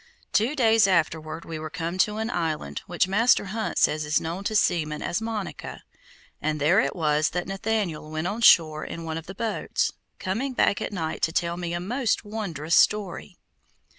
[0.33, 4.43] Two days afterward we were come to an island which Master Hunt says is known
[4.45, 5.83] to seamen as Monica,
[6.41, 10.53] and there it was that Nathaniel went on shore in one of the boats, coming
[10.53, 13.37] back at night to tell me a most wondrous story.